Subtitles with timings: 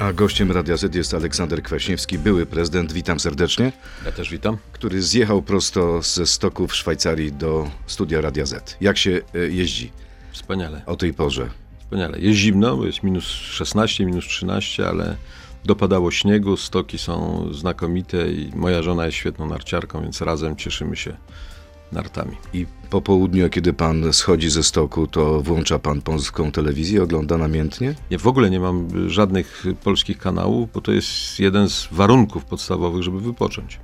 [0.00, 2.92] A gościem Radia Z jest Aleksander Kwaśniewski, były prezydent.
[2.92, 3.72] Witam serdecznie.
[4.04, 4.56] Ja też witam.
[4.72, 8.76] Który zjechał prosto ze stoku w Szwajcarii do studia Radia Z.
[8.80, 9.92] Jak się e, jeździ
[10.32, 10.82] Wspaniale.
[10.86, 11.50] o tej porze?
[11.80, 12.18] Wspaniale.
[12.20, 15.16] Jest zimno, bo jest minus 16, minus 13, ale
[15.64, 21.16] dopadało śniegu, stoki są znakomite i moja żona jest świetną narciarką, więc razem cieszymy się
[21.92, 22.36] nartami.
[22.54, 27.94] I po południu, kiedy pan schodzi ze stoku, to włącza pan polską telewizję, ogląda namiętnie?
[28.10, 33.02] Ja w ogóle nie mam żadnych polskich kanałów, bo to jest jeden z warunków podstawowych,
[33.02, 33.78] żeby wypocząć.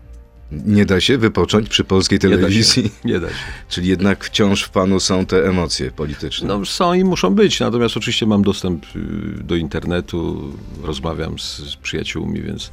[0.53, 2.83] Nie da się wypocząć przy polskiej Nie da telewizji?
[2.83, 2.89] się.
[3.09, 3.35] Nie da się.
[3.69, 6.49] Czyli jednak wciąż w panu są te emocje polityczne.
[6.49, 9.01] No, są i muszą być, natomiast oczywiście mam dostęp y,
[9.45, 10.53] do internetu,
[10.83, 12.71] rozmawiam z, z przyjaciółmi, więc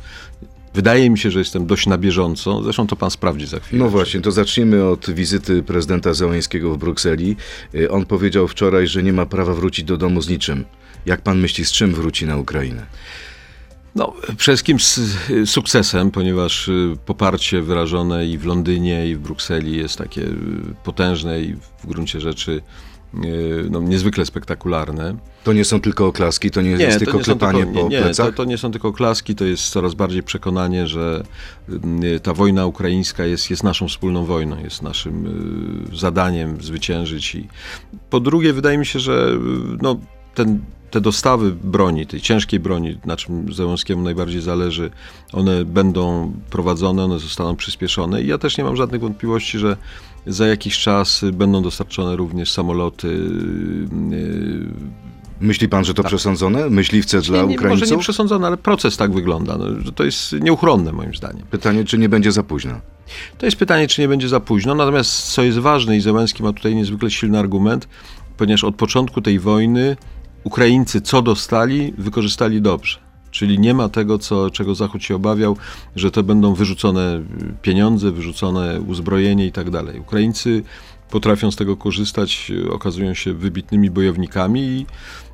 [0.73, 2.63] wydaje mi się, że jestem dość na bieżąco.
[2.63, 3.83] Zresztą to pan sprawdzi za chwilę.
[3.83, 7.35] No właśnie, to zacznijmy od wizyty prezydenta Zełańskiego w Brukseli.
[7.75, 10.65] Y, On powiedział wczoraj, że nie ma prawa wrócić do domu z niczym.
[11.05, 12.85] Jak pan myśli, z czym wróci na Ukrainę?
[13.95, 14.97] No, przede wszystkim z
[15.29, 20.21] y, sukcesem, ponieważ y, poparcie wyrażone i w Londynie, i w Brukseli jest takie
[20.83, 22.61] potężne i w gruncie rzeczy
[23.69, 25.15] no, niezwykle spektakularne.
[25.43, 28.01] To nie są tylko oklaski, to nie, jest tylko są klepanie tylko, po nie, nie,
[28.01, 28.25] plecach?
[28.27, 31.23] to, to nie są tylko klaski, to jest coraz bardziej przekonanie, że
[32.03, 35.25] y, ta wojna ukraińska jest, jest naszą wspólną wojną, jest naszym
[35.93, 37.35] y, zadaniem zwyciężyć.
[37.35, 37.47] I
[38.09, 39.99] po drugie, wydaje mi się, że y, no,
[40.35, 40.59] ten,
[40.91, 44.91] te dostawy broni, tej ciężkiej broni, na czym Zełenskiemu najbardziej zależy,
[45.31, 49.77] one będą prowadzone, one zostaną przyspieszone i ja też nie mam żadnych wątpliwości, że
[50.27, 54.93] za jakiś czas będą dostarczone również samoloty y,
[55.43, 56.69] Myśli pan, że to przesądzone?
[56.69, 57.91] Myśliwce dla nie, nie, Może Ukraińców?
[57.91, 59.57] nie przesądzone, ale proces tak wygląda.
[59.57, 61.45] No, że to jest nieuchronne moim zdaniem.
[61.51, 62.73] Pytanie, czy nie będzie za późno?
[63.37, 64.75] To jest pytanie, czy nie będzie za późno.
[64.75, 67.87] Natomiast co jest ważne i Zełenski ma tutaj niezwykle silny argument,
[68.37, 69.97] ponieważ od początku tej wojny
[70.43, 72.99] Ukraińcy co dostali, wykorzystali dobrze.
[73.33, 75.57] Czyli nie ma tego, co, czego Zachód się obawiał,
[75.95, 77.21] że to będą wyrzucone
[77.61, 79.99] pieniądze, wyrzucone uzbrojenie i tak dalej.
[79.99, 80.63] Ukraińcy
[81.09, 84.85] potrafią z tego korzystać, okazują się wybitnymi bojownikami i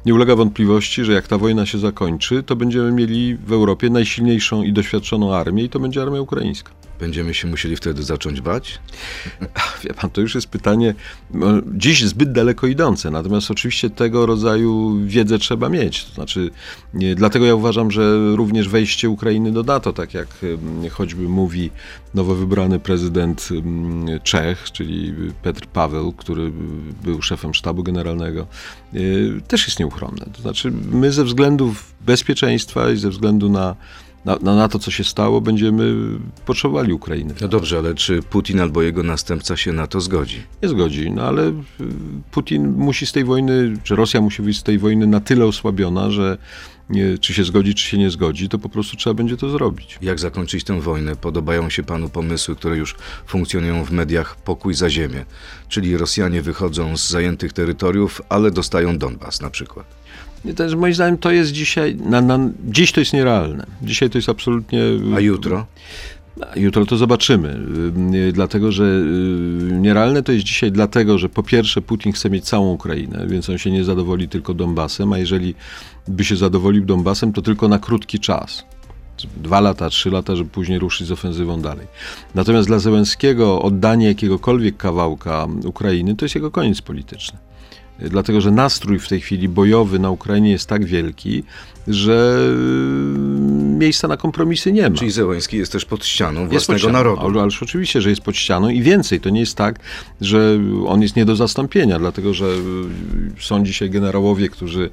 [0.06, 4.64] nie ulega wątpliwości, że jak ta wojna się zakończy, to będziemy mieli w Europie najsilniejszą
[4.64, 6.72] i doświadczoną armię i to będzie armia ukraińska.
[7.00, 8.80] Będziemy się musieli wtedy zacząć bać?
[9.84, 10.96] Wie pan, to już jest pytanie
[11.32, 16.06] no, dziś zbyt daleko idące, natomiast oczywiście tego rodzaju wiedzę trzeba mieć.
[16.06, 16.50] To znaczy,
[16.94, 21.72] nie, dlatego ja uważam, że również wejście Ukrainy do NATO, tak jak em, choćby mówi
[22.14, 26.52] nowo wybrany prezydent em, Czech, czyli Petr Paweł, który
[27.04, 28.48] był szefem sztabu generalnego,
[28.94, 30.26] y, też jest nieuchronne.
[30.34, 33.76] To znaczy, my ze względów bezpieczeństwa i ze względu na
[34.42, 35.96] na, na, to, co się stało, będziemy
[36.46, 37.34] potrzebowali Ukrainy.
[37.42, 40.44] No dobrze, ale czy Putin albo jego następca się na to zgodzi?
[40.64, 41.54] Nie zgodzi, no ale y,
[42.32, 46.12] Putin musi z tej wojny, czy Rosja musi wyjść z tej wojny na tyle osłabiona,
[46.12, 46.38] że
[46.90, 49.98] nie, czy się zgodzi, czy się nie zgodzi, to po prostu trzeba będzie to zrobić.
[50.02, 51.16] Jak zakończyć tę wojnę?
[51.16, 52.96] Podobają się panu pomysły, które już
[53.28, 55.26] funkcjonują w mediach pokój za ziemię.
[55.68, 59.86] Czyli Rosjanie wychodzą z zajętych terytoriów, ale dostają Donbas na przykład.
[60.46, 63.66] I też moim zdaniem to jest dzisiaj, na, na, dziś to jest nierealne.
[63.82, 64.82] Dzisiaj to jest absolutnie...
[65.16, 65.66] A jutro?
[66.56, 67.60] Jutro to zobaczymy,
[68.14, 72.46] y, dlatego że y, nierealne to jest dzisiaj dlatego, że po pierwsze Putin chce mieć
[72.46, 75.56] całą Ukrainę, więc on się nie zadowoli tylko Donbasem, a jeżeli
[76.08, 78.66] by się zadowolił Donbasem, to tylko na krótki czas.
[79.38, 81.88] Dwa lata, trzy lata, żeby później ruszyć z ofensywą dalej.
[82.36, 87.40] Natomiast dla Zełenskiego oddanie jakiegokolwiek kawałka Ukrainy to jest jego koniec polityczny
[88.02, 91.44] dlatego że nastrój w tej chwili bojowy na Ukrainie jest tak wielki,
[91.88, 92.40] że
[93.80, 94.96] miejsca na kompromisy nie ma.
[94.96, 97.22] Czyli Zełański jest też pod ścianą Jest własnego pod ścianą, narodu.
[97.22, 99.20] ale- Ależ oczywiście, że jest pod ścianą i więcej.
[99.20, 99.80] To nie jest tak,
[100.22, 104.90] że on jest nie do zastąpienia, dlatego że y, są dzisiaj generałowie, którzy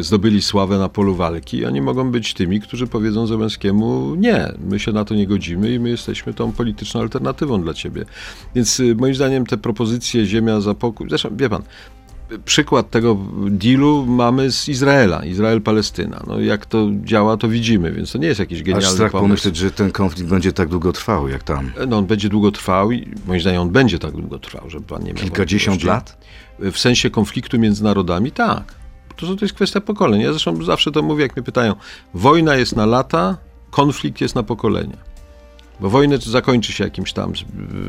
[0.00, 4.78] zdobyli sławę na polu walki i oni mogą być tymi, którzy powiedzą Zełenskiemu nie, my
[4.78, 8.04] się na to nie godzimy i my jesteśmy tą polityczną alternatywą dla ciebie.
[8.54, 11.62] Więc y, moim zdaniem te propozycje ziemia za pokój, zresztą wie pan,
[12.44, 13.16] przykład tego
[13.50, 16.26] dealu mamy z Izraela, Izrael-Palestyna.
[16.26, 19.28] No, jak to działa, to widzimy, więc to nie jest jakiś Aż genialny strach pomysł.
[19.28, 21.70] pomyśleć, że ten konflikt będzie tak długo trwał, jak tam.
[21.88, 25.02] No, on będzie długo trwał i moim zdaniem on będzie tak długo trwał, żeby pan
[25.02, 26.26] nie miał Kilkadziesiąt lat?
[26.58, 28.74] W sensie konfliktu między narodami, tak.
[29.16, 30.20] To, to jest kwestia pokoleń.
[30.20, 31.74] Ja zresztą zawsze to mówię, jak mnie pytają.
[32.14, 33.36] Wojna jest na lata,
[33.70, 34.96] konflikt jest na pokolenia.
[35.80, 37.32] Bo wojna zakończy się jakimś tam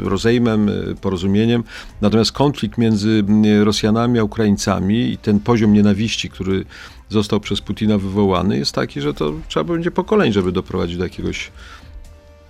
[0.04, 1.64] rozejmem, y, porozumieniem,
[2.02, 6.66] natomiast konflikt między y, Rosjanami a Ukraińcami i ten poziom nienawiści, który
[7.10, 11.52] został przez Putina wywołany, jest taki, że to trzeba będzie pokoleń, żeby doprowadzić do jakiegoś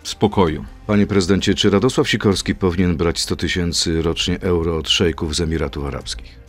[0.04, 0.66] spokoju.
[0.88, 5.86] Panie prezydencie, czy Radosław Sikorski powinien brać 100 tysięcy rocznie euro od szejków z Emiratów
[5.86, 6.40] Arabskich?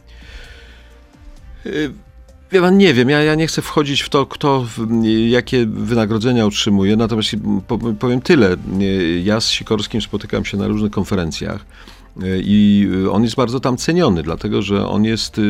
[1.66, 1.92] Y,
[2.52, 4.87] Wie pan, nie wiem, ja, ja nie chcę wchodzić w to, kto w,
[5.29, 7.31] jakie wynagrodzenia otrzymuje, natomiast
[7.99, 8.56] powiem tyle.
[9.23, 11.64] Ja z Sikorskim spotykam się na różnych konferencjach
[12.26, 15.43] i on jest bardzo tam ceniony, dlatego że on jest y,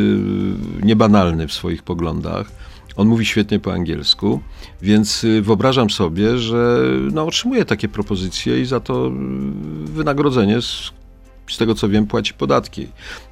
[0.82, 2.52] niebanalny w swoich poglądach.
[2.96, 4.40] On mówi świetnie po angielsku,
[4.82, 6.82] więc wyobrażam sobie, że
[7.12, 9.12] no, otrzymuje takie propozycje i za to
[9.84, 10.92] wynagrodzenie, z,
[11.50, 12.88] z tego co wiem, płaci podatki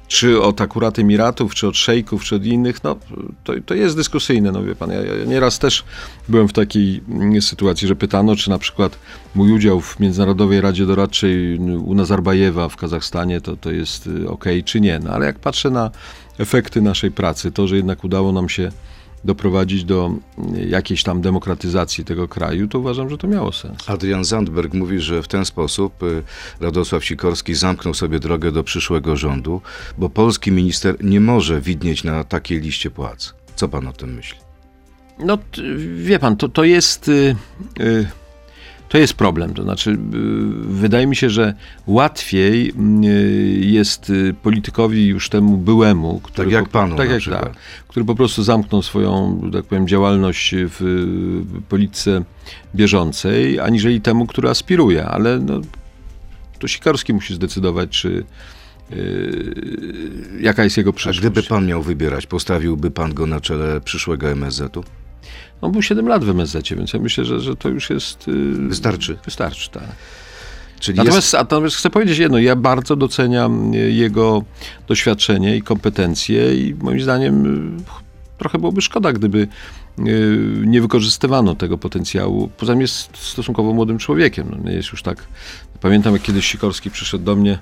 [0.09, 2.95] czy od akurat Emiratów, czy od szejków, czy od innych, no
[3.43, 4.89] to, to jest dyskusyjne, no wie pan.
[4.89, 5.83] Ja, ja nieraz też
[6.29, 8.97] byłem w takiej mm, sytuacji, że pytano, czy na przykład
[9.35, 14.45] mój udział w Międzynarodowej Radzie Doradczej u Nazarbajewa w Kazachstanie to, to jest y, ok,
[14.65, 14.99] czy nie.
[14.99, 15.91] No ale jak patrzę na
[16.37, 18.71] efekty naszej pracy, to, że jednak udało nam się
[19.23, 20.11] doprowadzić do
[20.67, 23.89] jakiejś tam demokratyzacji tego kraju, to uważam, że to miało sens.
[23.89, 26.23] Adrian Zandberg mówi, że w ten sposób y,
[26.59, 29.61] Radosław Sikorski zamknął sobie drogę do przyszłego rządu,
[29.97, 33.33] bo polski minister nie może widnieć na takiej liście płac.
[33.55, 34.39] Co pan o tym myśli?
[35.19, 35.37] No,
[35.95, 37.07] wie pan, to, to jest.
[37.07, 37.35] Yy,
[37.79, 38.05] yy
[38.89, 39.53] to jest problem.
[39.53, 39.95] To znaczy, y,
[40.59, 41.53] wydaje mi się, że
[41.87, 47.51] łatwiej y, jest y, politykowi już temu byłemu, który, tak jak panu, tak jak, tak,
[47.87, 51.05] który po prostu zamknął swoją, tak powiem, działalność w
[51.69, 52.23] polityce
[52.75, 55.05] bieżącej, aniżeli temu, który aspiruje.
[55.05, 55.61] Ale no,
[56.59, 58.23] to Sikorski musi zdecydować, czy
[58.91, 61.19] Yy, jaka jest jego przyszłość.
[61.19, 64.83] A gdyby pan miał wybierać, postawiłby pan go na czele przyszłego MSZ-u?
[65.61, 68.27] On był 7 lat w MSZ, więc ja myślę, że, że to już jest...
[68.27, 69.17] Yy, wystarczy.
[69.25, 69.83] Wystarczy, tak.
[70.79, 71.33] Czyli natomiast, jest...
[71.33, 74.43] natomiast chcę powiedzieć jedno, ja bardzo doceniam jego
[74.87, 77.43] doświadczenie i kompetencje i moim zdaniem
[77.77, 77.83] yy,
[78.37, 79.47] trochę byłoby szkoda, gdyby
[80.65, 82.49] nie wykorzystywano tego potencjału.
[82.57, 84.61] Poza tym jest stosunkowo młodym człowiekiem.
[84.63, 85.27] No, jest już tak.
[85.81, 87.59] Pamiętam, jak kiedyś Sikorski przyszedł do mnie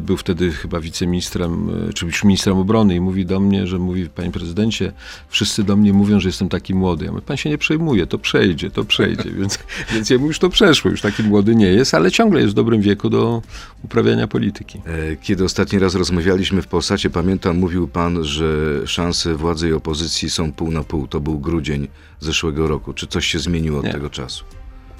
[0.00, 4.08] był wtedy chyba wiceministrem, e, czy już ministrem obrony i mówi do mnie, że mówi,
[4.08, 4.92] panie prezydencie,
[5.28, 7.04] wszyscy do mnie mówią, że jestem taki młody.
[7.04, 9.30] Ja mówię, pan się nie przejmuje, to przejdzie, to przejdzie.
[9.40, 9.58] Więc,
[9.92, 12.56] więc ja mu już to przeszło, już taki młody nie jest, ale ciągle jest w
[12.56, 13.42] dobrym wieku do
[13.84, 14.78] uprawiania polityki.
[14.86, 20.30] E, kiedy ostatni raz rozmawialiśmy w Polsacie, pamiętam, mówił pan, że szanse władzy i opozycji
[20.30, 21.06] są pół na pół.
[21.06, 21.88] To był grudzień
[22.20, 22.92] zeszłego roku.
[22.92, 23.92] Czy coś się zmieniło od nie.
[23.92, 24.44] tego czasu?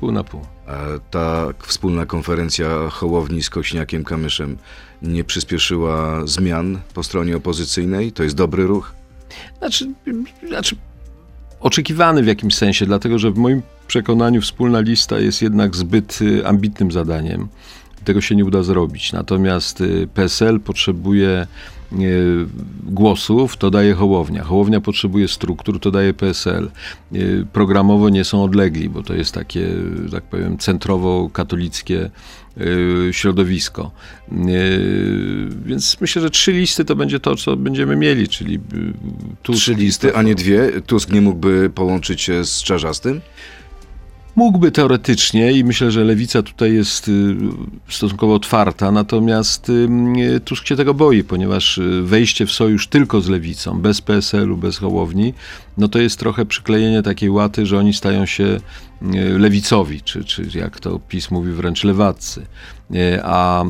[0.05, 0.41] Pół na pół.
[0.67, 0.73] A
[1.11, 4.59] ta wspólna konferencja Hołowni z Kośniakiem Kamyszem
[5.03, 8.13] nie przyspieszyła zmian po stronie opozycyjnej?
[8.13, 8.95] To jest dobry ruch?
[9.59, 9.93] Znaczy,
[10.49, 10.77] znaczy
[11.61, 16.47] oczekiwany w jakimś sensie, dlatego że w moim przekonaniu wspólna lista jest jednak zbyt y,
[16.47, 17.49] ambitnym zadaniem.
[18.05, 19.13] Tego się nie uda zrobić.
[19.13, 21.47] Natomiast y, PSL potrzebuje
[22.85, 24.45] głosów, to daje Hołownia.
[24.45, 26.71] Hołownia potrzebuje struktur, to daje PSL.
[27.53, 29.69] Programowo nie są odlegli, bo to jest takie,
[30.11, 32.11] tak powiem, centrowo-katolickie
[32.61, 33.91] y, środowisko.
[35.67, 38.61] Więc myślę, że trzy listy to będzie to, co będziemy mieli, czyli
[39.43, 40.81] Tusk, Trzy listy, a nie dwie?
[40.87, 43.21] Tusk nie mógłby połączyć się z Czarzastym?
[44.37, 47.37] Mógłby teoretycznie i myślę, że lewica tutaj jest y,
[47.89, 53.29] stosunkowo otwarta, natomiast y, Tusk się tego boi, ponieważ y, wejście w sojusz tylko z
[53.29, 55.35] lewicą, bez PSL-u, bez Hołowni,
[55.79, 58.61] no to jest trochę przyklejenie takiej łaty, że oni stają się
[59.39, 62.47] lewicowi, czy, czy jak to PiS mówi, wręcz lewaccy.
[63.23, 63.65] A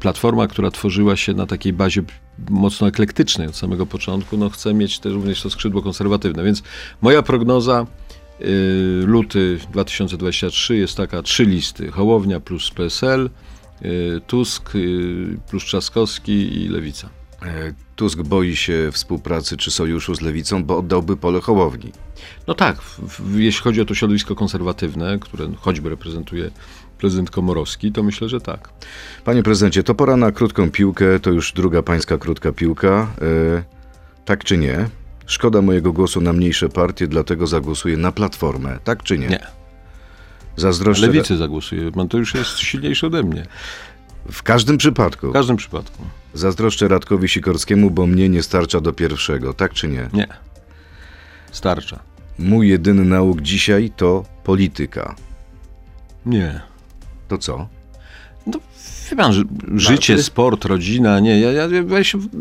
[0.00, 2.02] Platforma, która tworzyła się na takiej bazie
[2.50, 6.44] mocno eklektycznej od samego początku, no chce mieć też również to skrzydło konserwatywne.
[6.44, 6.62] Więc
[7.02, 8.19] moja prognoza Y,
[9.06, 11.90] luty 2023 jest taka trzy listy.
[11.90, 13.30] Hołownia plus PSL,
[13.82, 17.10] y, Tusk y, plus Trzaskowski i Lewica.
[17.42, 21.92] E, Tusk boi się współpracy czy sojuszu z Lewicą, bo oddałby pole Hołowni.
[22.46, 26.50] No tak, w, jeśli chodzi o to środowisko konserwatywne, które choćby reprezentuje
[26.98, 28.68] prezydent Komorowski, to myślę, że tak.
[29.24, 33.12] Panie prezydencie, to pora na krótką piłkę, to już druga pańska krótka piłka.
[33.22, 33.62] E,
[34.24, 34.88] tak czy nie?
[35.30, 38.78] Szkoda mojego głosu na mniejsze partie, dlatego zagłosuję na Platformę.
[38.84, 39.28] Tak czy nie?
[39.28, 39.46] Nie.
[40.56, 41.06] Zazdroszczę...
[41.06, 41.92] Lewicy zagłosuję.
[41.92, 43.46] Pan to już jest silniejszy ode mnie.
[44.32, 45.30] W każdym przypadku?
[45.30, 46.02] W każdym przypadku.
[46.34, 49.54] Zazdroszczę Radkowi Sikorskiemu, bo mnie nie starcza do pierwszego.
[49.54, 50.08] Tak czy nie?
[50.12, 50.26] Nie.
[51.52, 52.00] Starcza.
[52.38, 55.14] Mój jedyny nauk dzisiaj to polityka.
[56.26, 56.60] Nie.
[57.28, 57.68] To co?
[59.10, 59.32] Wie pan,
[59.76, 61.82] życie, sport, rodzina, nie, ja, ja, ja,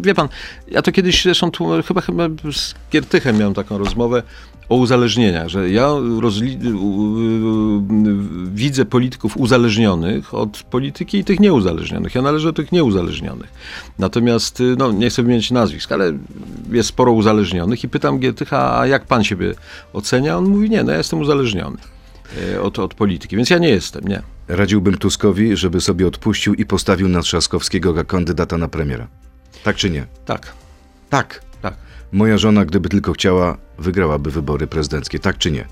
[0.04, 0.30] wie pan,
[0.68, 4.24] ja to kiedyś zresztą tu, chyba, chyba z Giertychem miałem taką rozmowę
[4.70, 5.88] o uzależnieniach, że ja
[6.20, 6.58] rozli-
[8.54, 12.16] widzę polityków uzależnionych od polityki i tych nieuzależnionych.
[12.16, 13.50] Ja należę do tych nieuzależnionych.
[14.00, 16.14] Natomiast, no, nie chcę wymienić nazwisk, ale
[16.72, 19.54] jest sporo uzależnionych i pytam Giertycha, a jak pan siebie
[19.94, 20.38] ocenia?
[20.38, 21.78] On mówi, nie, no ja jestem uzależniony.
[22.54, 24.22] E, od, od polityki, więc ja nie jestem, nie.
[24.50, 29.08] Radziłbym Tuskowi, żeby sobie odpuścił i postawił na Trzaskowskiego kandydata na premiera.
[29.64, 30.06] Tak czy nie?
[30.26, 30.54] Tak.
[31.10, 31.42] Tak.
[31.62, 31.74] Tak.
[32.12, 35.66] Moja żona, gdyby tylko chciała, wygrałaby wybory prezydenckie, tak czy nie?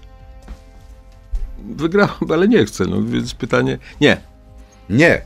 [1.75, 4.17] Wygrałem, ale nie chcę, no więc pytanie, nie.
[4.89, 5.21] Nie.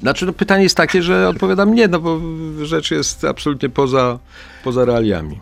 [0.00, 2.20] Znaczy, no, pytanie jest takie, że odpowiadam nie, no bo
[2.62, 4.18] rzecz jest absolutnie poza,
[4.64, 5.40] poza realiami.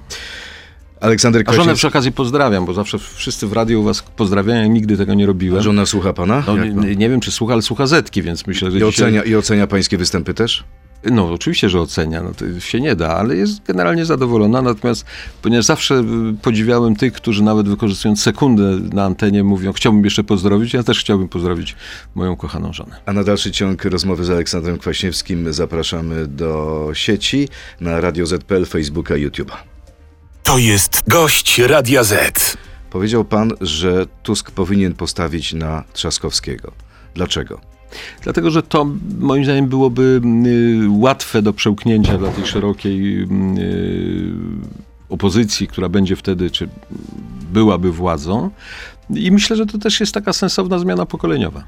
[1.00, 4.66] Aleksander A żonę przy okazji pozdrawiam, bo zawsze wszyscy w radiu u was pozdrawiają, ja
[4.66, 5.62] nigdy tego nie robiłem.
[5.62, 6.44] Żona słucha pana?
[6.46, 9.06] No, nie, nie wiem, czy słucha, ale słucha Zetki, więc myślę, że I, dzisiaj...
[9.06, 10.64] ocenia, I ocenia pańskie występy też?
[11.04, 15.04] No, oczywiście, że ocenia, no to się nie da, ale jest generalnie zadowolona, natomiast
[15.42, 16.04] ponieważ zawsze y,
[16.42, 21.28] podziwiałem tych, którzy nawet wykorzystując sekundę na antenie mówią, chciałbym jeszcze pozdrowić, ja też chciałbym
[21.28, 21.76] pozdrowić
[22.14, 22.96] moją kochaną żonę.
[23.06, 27.48] A na dalszy ciąg rozmowy z Aleksandrem Kwaśniewskim zapraszamy do sieci
[27.80, 29.69] na Radio ZPL, Facebooka i YouTube'a.
[30.50, 32.56] To jest gość Radia Z.
[32.90, 36.72] Powiedział pan, że Tusk powinien postawić na Trzaskowskiego.
[37.14, 37.60] Dlaczego?
[38.22, 38.86] Dlatego, że to
[39.18, 43.26] moim zdaniem byłoby y, łatwe do przełknięcia dla tej szerokiej y,
[45.08, 46.68] opozycji, która będzie wtedy, czy
[47.52, 48.50] byłaby władzą.
[49.10, 51.64] I myślę, że to też jest taka sensowna zmiana pokoleniowa.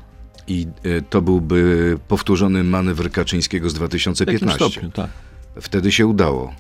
[0.49, 4.71] I y, to byłby powtórzony manewr Kaczyńskiego z W jakimś 2015.
[4.71, 5.11] stopniu, tak.
[5.61, 6.55] Wtedy się udało.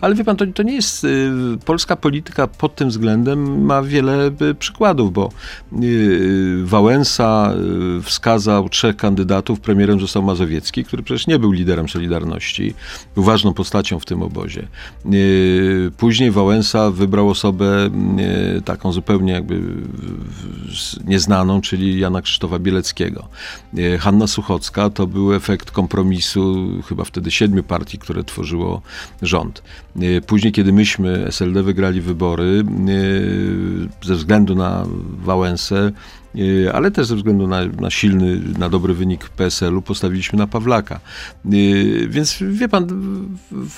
[0.00, 1.04] Ale wie pan, to, to nie jest.
[1.04, 1.30] y,
[1.64, 5.30] Polska polityka pod tym względem ma wiele y, przykładów, bo
[5.82, 7.52] y, Wałęsa
[7.98, 9.60] y, wskazał trzech kandydatów.
[9.60, 12.74] Premierem został Mazowiecki, który przecież nie był liderem Solidarności,
[13.14, 14.68] był ważną postacią w tym obozie.
[15.12, 17.86] Y, Później Wałęsa wybrał osobę
[18.58, 19.60] y, taką zupełnie jakby
[21.04, 23.28] nieznaną, czyli Jana Krzysztofa Bieleckiego.
[23.78, 28.82] Y, Hanna Suchocka to był efekt kompromisu chyba wtedy siedmiu partii, które tworzyło
[29.22, 29.62] rząd.
[30.02, 34.86] Y, Później, kiedy myśmy, SLD, wygrali wybory, y, ze względu na
[35.24, 35.92] Wałęsę,
[36.36, 41.00] y, ale też ze względu na, na silny, na dobry wynik PSL-u, postawiliśmy na Pawlaka.
[42.08, 42.86] Więc wie pan,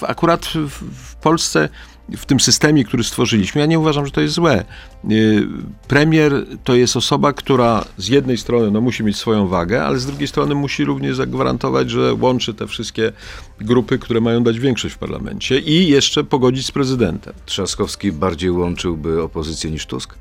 [0.02, 0.47] akurat
[0.90, 1.69] w Polsce,
[2.17, 4.64] w tym systemie, który stworzyliśmy, ja nie uważam, że to jest złe.
[5.11, 5.47] Y,
[5.88, 10.07] Premier to jest osoba, która z jednej strony no, musi mieć swoją wagę, ale z
[10.07, 13.12] drugiej strony musi również zagwarantować, że łączy te wszystkie
[13.61, 17.35] grupy, które mają dać większość w parlamencie i jeszcze pogodzić z prezydentem.
[17.47, 20.14] Trzaskowski bardziej łączyłby opozycję niż Tusk?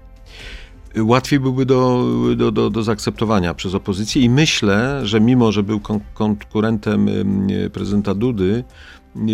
[0.98, 2.06] Łatwiej byłby do,
[2.36, 7.48] do, do, do zaakceptowania przez opozycję i myślę, że mimo, że był kon- konkurentem ym,
[7.74, 8.64] prezydenta Dudy, y,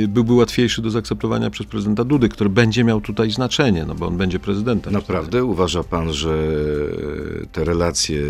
[0.07, 4.17] byłby łatwiejszy do zaakceptowania przez prezydenta Dudy, który będzie miał tutaj znaczenie, no bo on
[4.17, 4.93] będzie prezydentem.
[4.93, 6.37] Naprawdę uważa pan, że
[7.51, 8.21] te relacje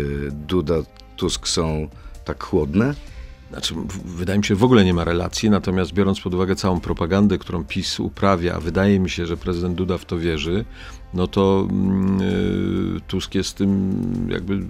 [0.48, 1.88] Duda-Tusk są
[2.24, 2.94] tak chłodne?
[3.50, 3.74] Znaczy,
[4.04, 7.38] wydaje mi się, że w ogóle nie ma relacji, natomiast biorąc pod uwagę całą propagandę,
[7.38, 10.64] którą PiS uprawia, a wydaje mi się, że prezydent Duda w to wierzy,
[11.14, 14.00] no to mm, y, Tusk jest tym
[14.30, 14.62] jakby,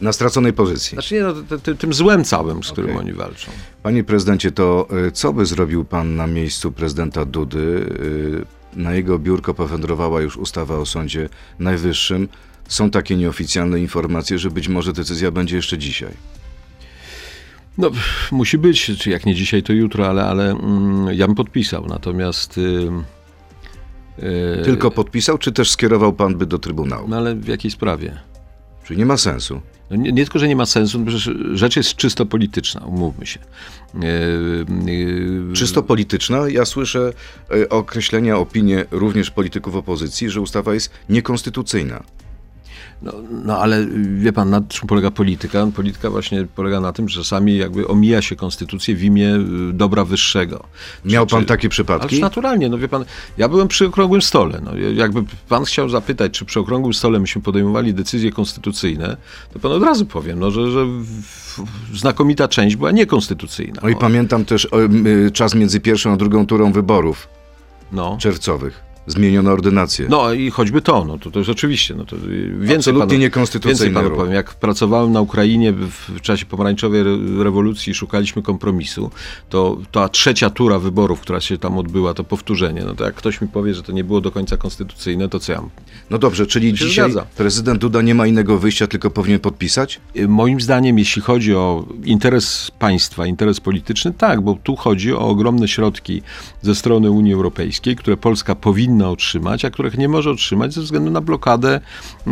[0.00, 0.94] Na straconej pozycji.
[0.94, 3.50] znaczy nie, no, ty- ty- tym złem całym, z którym oni walczą.
[3.82, 7.58] Panie prezydencie, to y, co by zrobił pan na miejscu prezydenta Dudy?
[7.58, 11.28] Y, Na jego biurko powędrowała już ustawa o Sądzie
[11.58, 12.28] Najwyższym.
[12.68, 16.12] Są takie nieoficjalne informacje, że być może decyzja będzie jeszcze dzisiaj.
[17.78, 17.90] No,
[18.32, 21.86] musi być, czy jak nie dzisiaj, to jutro, ale, ale mm, ja bym podpisał.
[21.86, 22.58] Natomiast.
[22.58, 22.90] Y,
[24.18, 27.08] y, Tylko podpisał, czy też skierował pan by do Trybunału?
[27.08, 28.16] No ale w jakiej sprawie?
[28.84, 29.60] Czyli nie ma sensu.
[29.90, 33.26] No nie, nie tylko, że nie ma sensu, no przecież rzecz jest czysto polityczna, umówmy
[33.26, 33.40] się.
[33.94, 34.06] Y,
[34.88, 36.48] y, Czysto polityczna.
[36.48, 37.12] Ja słyszę
[37.54, 42.02] y, określenia, opinie również polityków opozycji, że ustawa jest niekonstytucyjna.
[43.02, 43.12] No,
[43.44, 45.66] no ale wie pan, na czym polega polityka?
[45.76, 49.34] Polityka właśnie polega na tym, że czasami jakby omija się konstytucję w imię
[49.70, 50.64] y, dobra wyższego.
[51.04, 52.20] Miał Czy- pan czy- takie Ależ przypadki?
[52.20, 53.04] naturalnie, no wie pan,
[53.38, 54.60] ja byłem przy okrągłym stole.
[54.64, 59.16] No, jakby pan chciał zapytać, czy przy okrągłym stole myśmy podejmowali decyzje konstytucyjne,
[59.52, 60.86] to pan od razu powiem, no, że, że
[61.94, 63.80] znakomita część była niekonstytucyjna.
[63.82, 64.68] No i pamiętam też
[65.26, 67.28] y, czas między pierwszą a drugą turą wyborów
[67.92, 68.16] no.
[68.20, 68.89] czerwcowych.
[69.10, 70.06] Zmieniono ordynację.
[70.10, 72.16] no i choćby to, no to, to jest oczywiście, no to
[72.58, 77.18] więcej Absolutnie panu, niekonstytucyjny Więcej panu powiem, jak pracowałem na Ukrainie w czasie pomarańczowej re-
[77.44, 79.10] rewolucji i szukaliśmy kompromisu,
[79.48, 83.40] to ta trzecia tura wyborów, która się tam odbyła, to powtórzenie, no to jak ktoś
[83.40, 85.70] mi powie, że to nie było do końca konstytucyjne, to co ja mam?
[86.10, 87.26] No dobrze, czyli dzisiaj zgadza.
[87.36, 90.00] prezydent Duda nie ma innego wyjścia, tylko powinien podpisać?
[90.16, 95.18] Y, Moim zdaniem, jeśli chodzi o interes państwa, interes polityczny, tak, bo tu chodzi o
[95.18, 96.22] ogromne środki
[96.62, 101.10] ze strony Unii Europejskiej, które Polska powinna otrzymać, a których nie może otrzymać ze względu
[101.10, 101.80] na blokadę
[102.26, 102.30] y,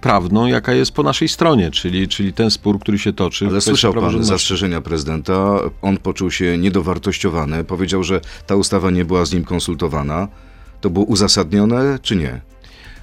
[0.00, 3.46] prawną, jaka jest po naszej stronie, czyli, czyli ten spór, który się toczy.
[3.46, 5.58] Ale słyszał pan zastrzeżenia prezydenta.
[5.82, 7.64] On poczuł się niedowartościowany.
[7.64, 10.28] Powiedział, że ta ustawa nie była z nim konsultowana.
[10.80, 12.51] To było uzasadnione, czy nie?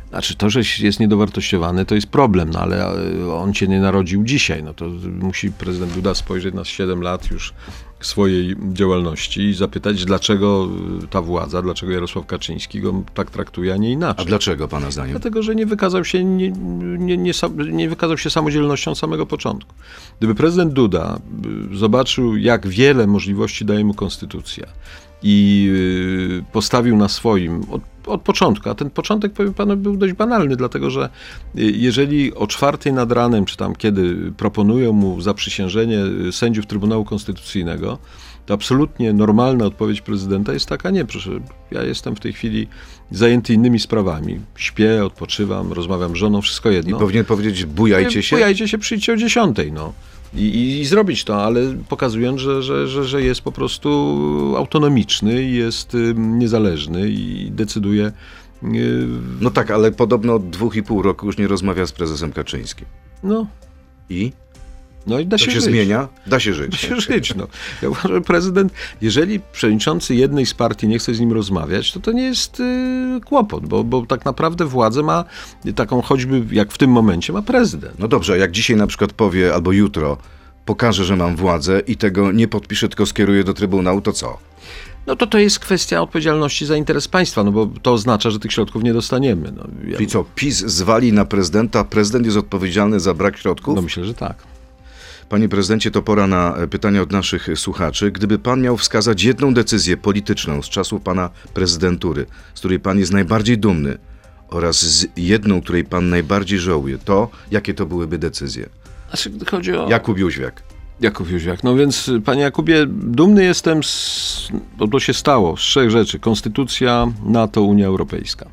[0.10, 4.24] Znaczy to, że jest niedowartościowany, to jest problem, no ale e, on się nie narodził
[4.24, 4.64] dzisiaj.
[4.64, 4.86] No to
[5.22, 7.54] musi prezydent Duda spojrzeć na 7 lat już
[8.02, 10.70] swojej działalności i zapytać, dlaczego
[11.10, 14.26] ta władza, dlaczego Jarosław Kaczyński go tak traktuje, a nie A inaczej.
[14.26, 15.12] dlaczego pana zdaniem?
[15.12, 17.32] Dlatego, że nie wykazał się, nie, nie, nie,
[17.72, 19.74] nie wykazał się samodzielnością od samego początku.
[20.20, 21.20] Gdyby prezydent Duda
[21.74, 24.68] y, zobaczył, jak wiele możliwości daje mu konstytucja
[25.24, 25.68] i
[26.50, 27.66] y, postawił na swoim
[28.10, 31.10] od, początku, a ten początek, powiem panu, był dość banalny, dlatego że
[31.58, 37.06] y, jeżeli o czwartej nad ranem, czy tam kiedy proponują mu zaprzysiężenie y, sędziów Trybunału
[37.06, 37.98] Konstytucyjnego,
[38.46, 41.32] to absolutnie normalna odpowiedź prezydenta jest taka, nie, proszę,
[41.72, 42.68] ja jestem w tej chwili
[43.12, 44.40] zajęty innymi sprawami.
[44.56, 47.00] Śpię, odpoczywam, rozmawiam z żoną, wszystko I jedno.
[47.00, 48.36] powinien powiedzieć, bujajcie się?
[48.36, 49.94] Bujajcie się, przyjdźcie o dziesiątej, no.
[50.36, 55.44] I, i, I zrobić to, ale pokazując, że, że, że, że jest po prostu autonomiczny,
[55.44, 58.12] i jest niezależny i decyduje.
[58.64, 59.08] Yy,
[59.42, 62.86] No tak, ale podobno od dwóch i pół roku już nie rozmawia z prezesem Kaczyńskim.
[63.24, 63.48] no,
[64.10, 64.32] I?
[65.08, 66.08] No i da To się, się zmienia?
[66.28, 66.76] Da się Da żyć.
[66.76, 67.48] się żyć, no.
[67.82, 72.00] Ja uważam, że prezydent, jeżeli przewodniczący jednej z partii nie chce z nim rozmawiać, to
[72.00, 75.24] to nie jest y, kłopot, bo, bo tak naprawdę władzę ma
[75.76, 78.00] taką choćby, jak w tym momencie, ma prezydent.
[78.00, 80.18] No dobrze, jak dzisiaj na przykład powie, albo jutro
[80.66, 84.38] pokaże, że mam władzę i tego nie podpiszę, tylko skieruję do Trybunału, to co?
[85.08, 88.52] No to to jest kwestia odpowiedzialności za interes państwa, no bo to oznacza, że tych
[88.54, 89.52] środków nie dostaniemy.
[89.56, 93.76] No, ja, Czyli co, PiS zwali na prezydenta, prezydent jest odpowiedzialny za brak środków?
[93.76, 94.44] no myślę, że tak.
[95.30, 98.12] Panie prezydencie, to pora na e, pytania od naszych słuchaczy.
[98.12, 103.12] Gdyby pan miał wskazać jedną decyzję polityczną z czasów pana prezydentury, z której pan jest
[103.12, 103.98] najbardziej dumny,
[104.50, 108.70] oraz z jedną, której pan najbardziej żałuje, to jakie to byłyby decyzje?
[109.10, 109.90] Znaczy, gdy chodzi o...
[109.90, 110.64] Jakub Jóźwiak.
[111.02, 111.64] Jakub Jóźwiak.
[111.64, 116.20] No więc, y, panie Jakubie, dumny jestem, z, bo to się stało, z trzech rzeczy.
[116.20, 118.46] Konstytucja, NATO, Unia Europejska.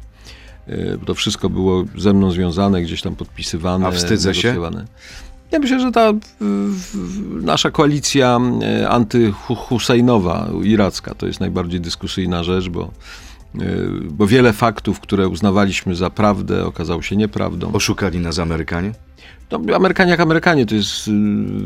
[0.68, 3.86] Y, To wszystko było ze mną związane, gdzieś tam podpisywane.
[3.86, 4.56] A wstydzę się?
[5.50, 6.12] Ja myślę, że ta
[7.42, 13.60] nasza koalicja e, antyhusajnowa, iracka, to jest najbardziej dyskusyjna rzecz, bo, e,
[14.10, 17.72] bo wiele faktów, które uznawaliśmy za prawdę, okazało się nieprawdą.
[17.72, 18.92] Oszukali nas Amerykanie?
[19.50, 21.10] No, Amerykanie Amerykanie to jest y,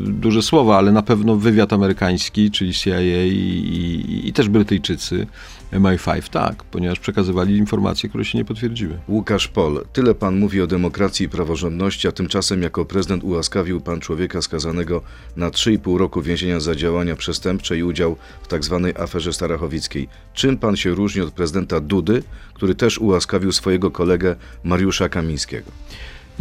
[0.07, 5.27] duże słowo, ale na pewno wywiad amerykański, czyli CIA i, i, i też Brytyjczycy,
[5.73, 8.99] MI5, tak, ponieważ przekazywali informacje, które się nie potwierdziły.
[9.07, 13.99] Łukasz Pol, tyle pan mówi o demokracji i praworządności, a tymczasem jako prezydent ułaskawił pan
[13.99, 15.01] człowieka skazanego
[15.37, 18.91] na 3,5 roku więzienia za działania przestępcze i udział w tzw.
[18.99, 20.07] aferze starachowickiej.
[20.33, 25.71] Czym pan się różni od prezydenta Dudy, który też ułaskawił swojego kolegę Mariusza Kamińskiego?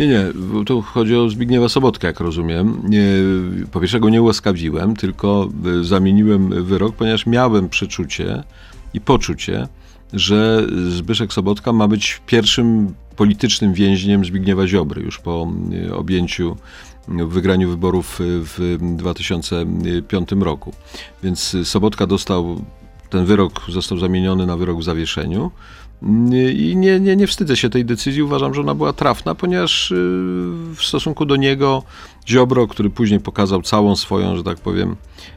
[0.00, 0.26] Nie, nie,
[0.66, 2.82] tu chodzi o Zbigniewa Sobotkę, jak rozumiem.
[2.88, 3.06] Nie,
[3.72, 5.48] po pierwsze go nie ułaskawiłem, tylko
[5.80, 8.42] y, zamieniłem wyrok, ponieważ miałem przeczucie
[8.94, 9.68] i poczucie,
[10.12, 15.52] że Zbyszek Sobotka ma być pierwszym politycznym więźniem Zbigniewa Ziobry już po
[15.88, 16.56] y, objęciu,
[17.08, 20.72] y, wygraniu wyborów w 2005 roku.
[21.22, 22.64] Więc Sobotka dostał,
[23.10, 25.50] ten wyrok został zamieniony na wyrok w zawieszeniu.
[26.56, 28.22] I nie, nie, nie wstydzę się tej decyzji.
[28.22, 29.94] Uważam, że ona była trafna, ponieważ y,
[30.76, 31.82] w stosunku do niego
[32.28, 34.96] Ziobro, który później pokazał całą swoją, że tak powiem,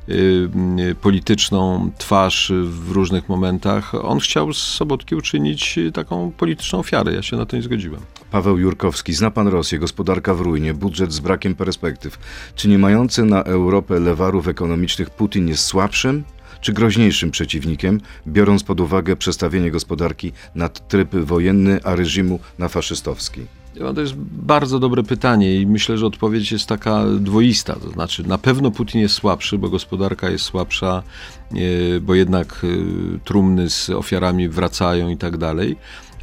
[0.10, 0.50] y,
[0.80, 7.14] y, polityczną twarz w różnych momentach, on chciał z Sobotki uczynić taką polityczną ofiarę.
[7.14, 8.02] Ja się na to nie zgodziłem.
[8.32, 12.18] Paweł Jurkowski, zna pan Rosję, gospodarka w ruinie, budżet z brakiem perspektyw.
[12.56, 16.24] Czy nie mający na Europę lewarów ekonomicznych Putin jest słabszym
[16.64, 23.42] czy groźniejszym przeciwnikiem, biorąc pod uwagę przestawienie gospodarki na tryb wojenny, a reżimu na faszystowski?
[23.96, 27.76] To jest bardzo dobre pytanie i myślę, że odpowiedź jest taka dwoista.
[27.76, 31.04] To znaczy, na pewno Putin jest słabszy, bo gospodarka jest słabsza,
[31.52, 32.68] e, bo jednak e,
[33.20, 35.76] trumny z ofiarami wracają i tak dalej.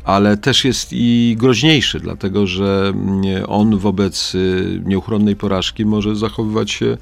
[0.05, 4.39] Ale też jest i groźniejszy, dlatego że mm, on wobec e,
[4.89, 6.97] nieuchronnej porażki może zachowywać się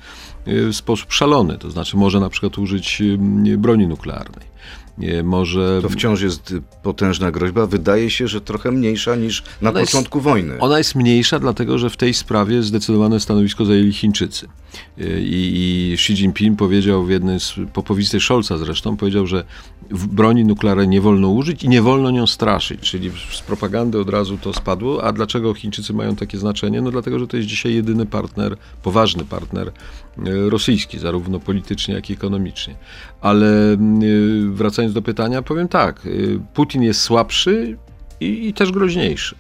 [0.48, 1.58] w sposób szalony.
[1.58, 3.02] To znaczy, może na przykład użyć
[3.54, 4.46] e, broni nuklearnej.
[5.02, 7.66] E, Może To wciąż jest potężna groźba.
[7.66, 10.58] Wydaje się, że trochę mniejsza niż na Ona jest- początku wojny.
[10.60, 14.48] Ona jest mniejsza, dlatego że w tej sprawie zdecydowane stanowisko zajęli Chińczycy.
[14.98, 19.44] I, I Xi Jinping powiedział w jednej z popowisty Scholza zresztą, powiedział, że
[19.90, 24.38] broni nuklearnej nie wolno użyć i nie wolno nią straszyć, czyli z propagandy od razu
[24.38, 25.04] to spadło.
[25.04, 26.80] A dlaczego Chińczycy mają takie znaczenie?
[26.80, 29.72] No dlatego, że to jest dzisiaj jedyny partner, poważny partner
[30.48, 32.74] rosyjski, zarówno politycznie, jak i ekonomicznie.
[33.20, 37.76] Ale y, wracając do pytania, powiem tak, y, Putin jest słabszy
[38.20, 39.34] i, i też groźniejszy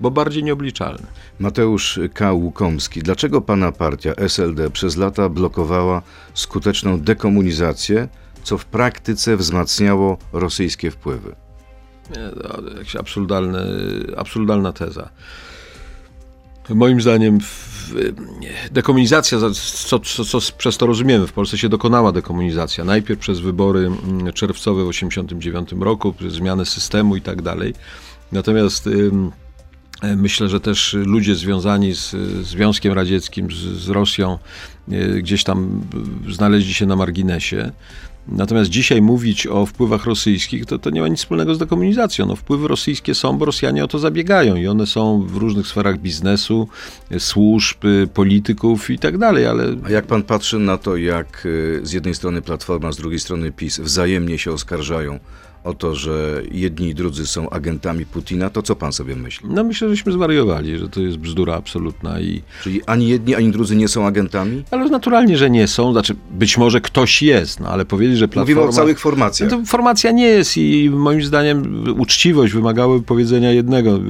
[0.00, 1.06] bo bardziej nieobliczalny.
[1.38, 2.32] Mateusz K.
[2.32, 6.02] Łukomski, dlaczego pana partia SLD przez lata blokowała
[6.34, 8.08] skuteczną dekomunizację,
[8.42, 11.36] co w praktyce wzmacniało rosyjskie wpływy?
[12.76, 12.96] Jakaś
[14.16, 15.10] absurdalna teza.
[16.70, 17.38] Moim zdaniem
[18.70, 22.84] dekomunizacja, co, co, co przez to rozumiemy, w Polsce się dokonała dekomunizacja.
[22.84, 27.74] Najpierw przez wybory mm, czerwcowe w 1989 roku, zmianę systemu i tak dalej.
[28.32, 29.32] Natomiast ym,
[30.16, 32.10] Myślę, że też ludzie związani z
[32.46, 34.38] Związkiem Radzieckim, z, z Rosją,
[34.92, 35.80] y, gdzieś tam
[36.28, 37.72] znaleźli się na marginesie.
[38.28, 42.26] Natomiast dzisiaj mówić o wpływach rosyjskich, to, to nie ma nic wspólnego z dekomunizacją.
[42.26, 45.98] No, wpływy rosyjskie są, bo Rosjanie o to zabiegają i one są w różnych sferach
[45.98, 46.68] biznesu,
[47.18, 47.78] służb,
[48.14, 49.64] polityków i tak dalej, ale...
[49.84, 53.52] A jak pan patrzy na to, jak y, z jednej strony Platforma, z drugiej strony
[53.52, 55.18] PiS wzajemnie się oskarżają
[55.68, 59.48] o to, że jedni i drudzy są agentami Putina, to co pan sobie myśli?
[59.50, 62.42] No myślę, żeśmy zwariowali, że to jest bzdura absolutna i...
[62.62, 64.64] Czyli ani jedni, ani drudzy nie są agentami?
[64.70, 68.60] Ale naturalnie, że nie są, znaczy być może ktoś jest, no ale powiedzieć, że Platforma...
[68.60, 69.50] Mówimy o całych formacjach.
[69.50, 74.00] No to formacja nie jest i moim zdaniem uczciwość wymagałaby powiedzenia jednego.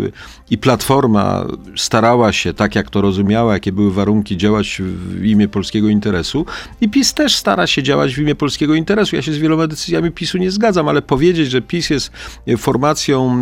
[0.51, 5.89] I Platforma starała się, tak jak to rozumiała, jakie były warunki, działać w imię polskiego
[5.89, 6.47] interesu
[6.81, 9.17] i PiS też stara się działać w imię polskiego interesu.
[9.17, 12.11] Ja się z wieloma decyzjami PiSu nie zgadzam, ale powiedzieć, powiedzieć, że PiS jest
[12.47, 13.39] e, formacją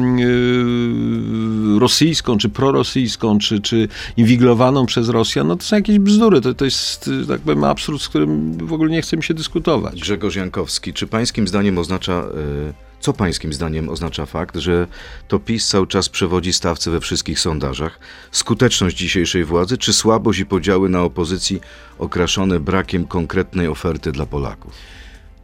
[1.77, 6.41] e, rosyjską, czy prorosyjską, czy, czy inwigilowaną przez Rosjan, no to są jakieś bzdury.
[6.41, 10.01] To, to jest, tak powiem, absurd, z którym w ogóle nie chce mi się dyskutować.
[10.01, 12.13] Grzegorz Jankowski, czy pańskim zdaniem oznacza...
[12.13, 14.87] E, co pańskim zdaniem oznacza fakt, że
[15.29, 18.01] to PiS cały czas przewodzi stawce we wszystkich sondażach?
[18.33, 21.61] Skuteczność dzisiejszej władzy, czy słabość i podziały na opozycji
[21.99, 24.73] okraszone brakiem konkretnej oferty dla Polaków?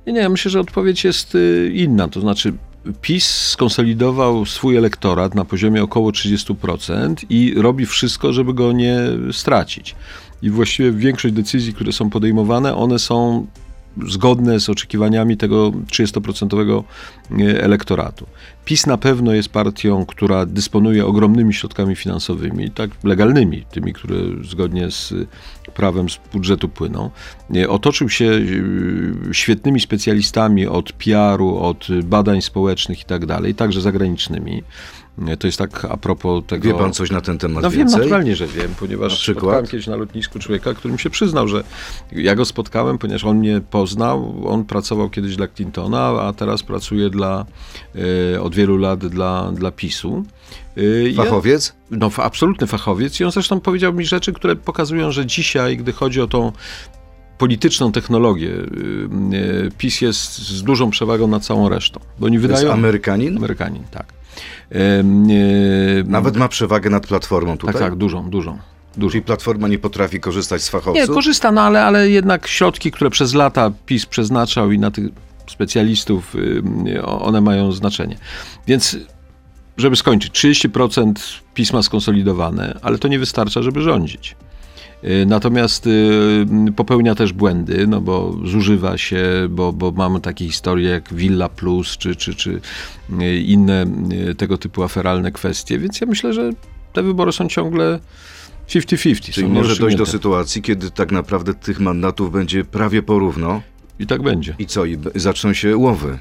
[0.07, 2.09] Nie, nie, myślę, że odpowiedź jest y, inna.
[2.09, 2.53] To znaczy,
[3.01, 8.99] PiS skonsolidował swój elektorat na poziomie około 30% i robi wszystko, żeby go nie
[9.33, 9.95] stracić.
[10.43, 13.47] I właściwie większość decyzji, które są podejmowane, one są
[14.09, 16.83] zgodne z oczekiwaniami tego 30%
[17.31, 18.27] e, elektoratu.
[18.65, 24.91] PiS na pewno jest partią, która dysponuje ogromnymi środkami finansowymi, tak legalnymi, tymi, które zgodnie
[24.91, 25.15] z
[25.75, 27.11] prawem z budżetu płyną.
[27.57, 33.81] E, otoczył się e, świetnymi specjalistami od PR-u, od badań społecznych i tak dalej, także
[33.81, 34.63] zagranicznymi.
[35.39, 36.69] To jest tak a propos tego...
[36.69, 37.95] Wie pan coś na ten temat No więcej?
[37.95, 41.65] wiem, naturalnie, że wiem, ponieważ na spotkałem kiedyś na lotnisku człowieka, którym się przyznał, że
[42.13, 47.11] ja go spotkałem, ponieważ on mnie poznał, on pracował kiedyś dla Clintona, a teraz pracuje
[47.11, 47.47] dla,
[48.35, 50.25] e, od wielu lat dla, dla PiSu.
[51.11, 51.75] E, fachowiec?
[51.91, 55.93] Ja, no, absolutny fachowiec i on zresztą powiedział mi rzeczy, które pokazują, że dzisiaj, gdy
[55.93, 56.53] chodzi o tą
[57.39, 58.55] polityczną technologię.
[58.55, 62.01] E, PiS jest z dużą przewagą nad całą resztą.
[62.19, 62.61] Bo oni wydają...
[62.61, 63.37] To jest Amerykanin?
[63.37, 64.22] Amerykanin, tak.
[66.05, 67.75] Nawet ma przewagę nad platformą tutaj?
[67.75, 68.59] Tak, tak, dużą, dużą.
[68.97, 69.11] Dużo.
[69.13, 71.09] Czyli Platforma nie potrafi korzystać z fachowców?
[71.09, 75.05] Nie, korzysta, no ale, ale jednak środki, które przez lata PiS przeznaczał i na tych
[75.47, 76.37] specjalistów,
[77.05, 78.17] one mają znaczenie.
[78.67, 78.97] Więc,
[79.77, 81.13] żeby skończyć, 30%
[81.55, 84.37] pisma skonsolidowane, ale to nie wystarcza, żeby rządzić.
[85.05, 90.91] Y, natomiast y, popełnia też błędy, no bo zużywa się, bo, bo mamy takie historie
[90.91, 92.61] jak Villa Plus czy, czy, czy
[93.21, 93.87] y, inne
[94.39, 96.51] tego typu aferalne kwestie, więc ja myślę, że
[96.93, 97.99] te wybory są ciągle
[98.69, 99.33] 50-50.
[99.33, 103.63] Czyli może dojść do sytuacji, kiedy tak naprawdę tych mandatów będzie prawie porówno.
[103.99, 104.55] I tak będzie.
[104.59, 104.85] I co?
[104.85, 106.19] I zaczną się łowy.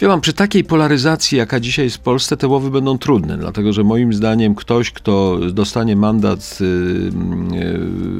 [0.00, 3.72] Wie pan, przy takiej polaryzacji, jaka dzisiaj jest w Polsce, te łowy będą trudne, dlatego
[3.72, 6.64] że moim zdaniem ktoś, kto dostanie mandat y,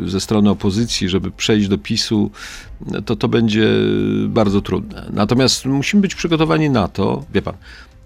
[0.04, 2.30] y, ze strony opozycji, żeby przejść do PiSu,
[3.04, 3.68] to to będzie
[4.28, 5.10] bardzo trudne.
[5.12, 7.54] Natomiast musimy być przygotowani na to, wie pan,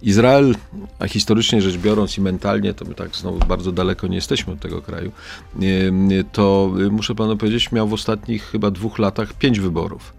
[0.03, 0.55] Izrael,
[0.99, 4.61] a historycznie rzecz biorąc i mentalnie, to my tak znowu bardzo daleko nie jesteśmy od
[4.61, 5.13] tego kraju,
[5.63, 10.18] y, to muszę panu powiedzieć, miał w ostatnich chyba dwóch latach pięć wyborów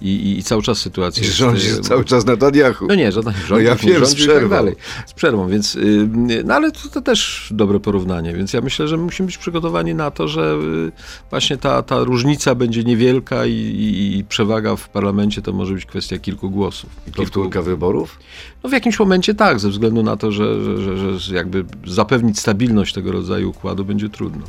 [0.00, 1.36] i, i, cały czas sytuacja jest...
[1.36, 2.86] Rządzi jest, cały czas Netanyahu.
[2.86, 4.40] No nie, żaden rząd, no ja wiem, z przerwą.
[4.40, 4.76] Tak dalej.
[5.06, 5.74] Z przerwą, więc...
[5.76, 6.08] Y,
[6.44, 10.10] no ale to, to, też dobre porównanie, więc ja myślę, że musimy być przygotowani na
[10.10, 10.58] to, że
[10.88, 10.92] y,
[11.30, 15.86] właśnie ta, ta różnica będzie niewielka i, i, i przewaga w parlamencie to może być
[15.86, 16.90] kwestia kilku głosów.
[17.16, 18.18] Powtórka wyborów?
[18.62, 22.38] No w jakimś momencie tak, ze względu na to, że, że, że, że jakby zapewnić
[22.38, 24.46] stabilność tego rodzaju układu będzie trudno.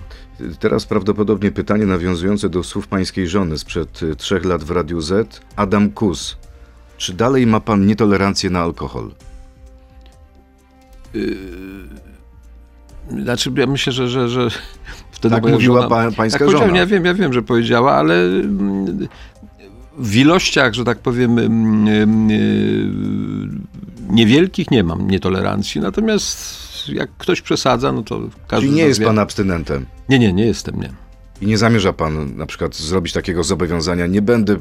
[0.59, 5.41] Teraz prawdopodobnie pytanie nawiązujące do słów pańskiej żony sprzed y, trzech lat w Radiu Z.
[5.55, 6.37] Adam Kus.
[6.97, 9.11] Czy dalej ma pan nietolerancję na alkohol?
[11.13, 11.33] Yy,
[13.23, 14.47] znaczy, ja myślę, że, że, że
[15.11, 16.77] wtedy tak mówiła żona, pańska tak żona.
[16.77, 19.07] Ja wiem, ja wiem, że powiedziała, ale mm,
[19.97, 23.67] w ilościach, że tak powiem, mm, mm,
[24.09, 28.67] niewielkich nie mam nietolerancji, natomiast jak ktoś przesadza, no to każdy.
[28.67, 29.05] Czyli nie jest wie.
[29.05, 29.85] pan abstynentem?
[30.09, 30.89] Nie, nie, nie jestem, nie.
[31.41, 34.57] I nie zamierza pan na przykład zrobić takiego zobowiązania, nie będę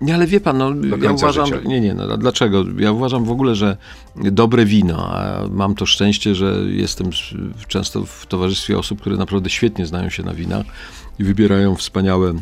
[0.00, 1.60] Nie, ale wie pan, no, ja uważam, życia.
[1.64, 2.64] nie, nie, no, dlaczego?
[2.78, 3.76] Ja uważam w ogóle, że
[4.16, 7.10] dobre wino, a mam to szczęście, że jestem
[7.68, 10.66] często w towarzystwie osób, które naprawdę świetnie znają się na winach
[11.18, 12.34] i wybierają wspaniałe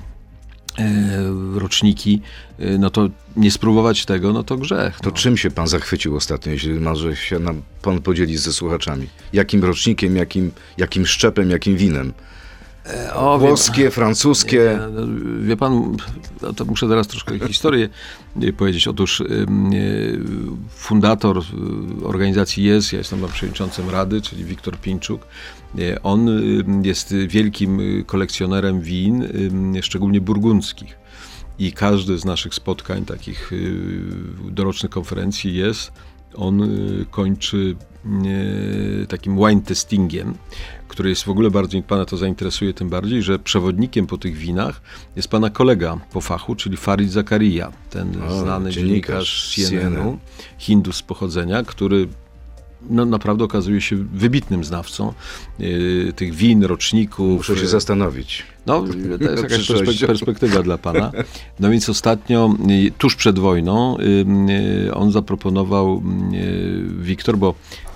[1.55, 2.21] roczniki,
[2.59, 5.01] e, no to nie spróbować tego, no to grzech.
[5.01, 5.17] To no.
[5.17, 9.07] czym się pan zachwycił ostatnio, jeśli może się nam pan podzielić ze słuchaczami?
[9.33, 12.13] Jakim rocznikiem, jakim, jakim szczepem, jakim winem?
[13.15, 14.79] O, wie- Włoskie, francuskie?
[14.93, 15.01] No,
[15.41, 15.97] Wie pan,
[16.57, 17.89] to muszę teraz troszkę historię
[18.43, 18.89] e, powiedzieć.
[18.89, 19.25] Otóż e,
[20.71, 25.27] fundator e, organizacji jest, ja jestem przewodniczącym rady, czyli Wiktor Pińczuk.
[25.79, 26.29] E, On
[26.85, 29.29] jest wielkim kolekcjonerem win,
[29.83, 30.99] szczególnie burgundzkich.
[31.59, 33.51] I każde z naszych spotkań, takich
[34.51, 35.93] dorocznych konferencji jest,
[36.35, 36.69] on
[37.11, 37.77] kończy
[39.09, 40.35] takim wine testingiem,
[40.99, 44.81] który jest w ogóle bardzo, pana to zainteresuje tym bardziej, że przewodnikiem po tych winach
[45.17, 49.95] jest pana kolega po fachu, czyli Farid Zakaria, ten O, znany dziennikarz dziennikarz CNN.
[49.95, 50.19] CNN-u,
[50.59, 52.09] Hindus z pochodzenia, który
[52.91, 55.13] no, naprawdę okazuje się wybitnym znawcą
[55.61, 57.37] y, tych win, roczników.
[57.39, 58.43] Muszę się y, zastanowić.
[58.67, 58.81] no,
[59.19, 59.93] to jest jakaś Przyszłością.
[59.93, 61.13] perspek- perspektywa dla pana.
[61.61, 64.27] No więc ostatnio, y, tuż przed wojną, y,
[64.89, 66.03] y, on zaproponował
[66.35, 67.55] y, Wiktor, bo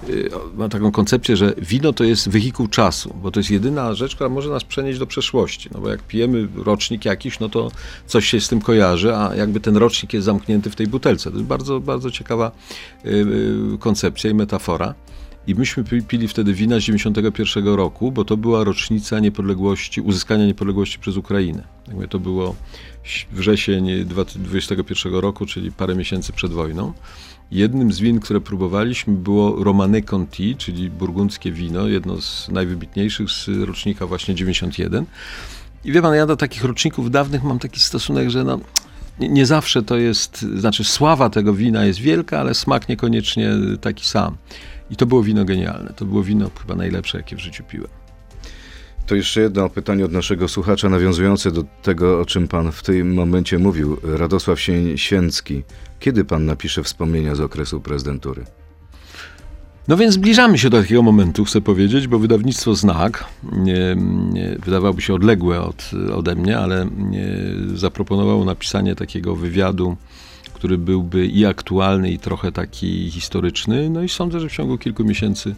[0.09, 4.15] y, ma taką koncepcję, że wino to jest wehikuł czasu, bo to jest jedyna rzecz,
[4.15, 5.69] która może nas przenieść do przeszłości.
[5.75, 7.71] No bo jak pijemy rocznik jakiś, no to
[8.07, 11.31] coś się z tym kojarzy, a jakby ten rocznik jest zamknięty w tej butelce.
[11.31, 12.53] To jest bardzo, bardzo ciekawa
[13.05, 13.09] y,
[13.75, 14.95] y, koncepcja i metafora.
[15.47, 20.47] I myśmy pi- pili wtedy wina z 91 roku, bo to była rocznica niepodległości, uzyskania
[20.47, 21.65] niepodległości przez Ukrainę.
[21.89, 22.55] Jakby to było
[23.33, 26.93] wrzesień 2021 roku, czyli parę miesięcy przed wojną.
[27.53, 33.49] Jednym z win, które próbowaliśmy, było Romane Conti, czyli burgundzkie wino, jedno z najwybitniejszych z
[33.49, 35.07] rocznika właśnie 91.
[35.85, 38.61] I wie pan, ja do takich roczników dawnych mam taki stosunek, że no,
[39.21, 44.37] nie, zawsze to jest, znaczy sława tego wina jest wielka, ale smak niekoniecznie taki sam.
[44.91, 45.93] I to było wino genialne.
[45.97, 47.91] To było wino chyba najlepsze, jakie w życiu piłem.
[49.07, 53.15] To jeszcze jedno pytanie od naszego słuchacza, nawiązujące do tego, o czym pan w tym
[53.15, 53.97] momencie mówił.
[54.03, 55.63] Radosław Sień- Święcki.
[56.03, 58.45] Kiedy pan napisze wspomnienia z okresu prezydentury?
[59.89, 63.97] No więc zbliżamy się do takiego momentu, chcę powiedzieć, bo wydawnictwo Znak, nie,
[64.33, 67.29] nie, wydawałoby się odległe od, ode mnie, ale nie,
[67.75, 69.97] zaproponowało napisanie takiego wywiadu,
[70.55, 73.91] który byłby i aktualny, i trochę taki historyczny.
[73.91, 75.55] No i sądzę, że w ciągu kilku miesięcy